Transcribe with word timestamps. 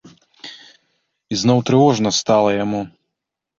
І 1.31 1.39
зноў 1.43 1.59
трывожна 1.69 2.09
стала 2.23 2.59
яму. 2.63 2.81